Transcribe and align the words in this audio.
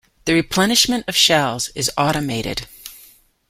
The 0.25 0.33
replenishment 0.33 1.05
of 1.07 1.15
shells 1.15 1.69
is 1.75 1.91
automated. 1.95 2.65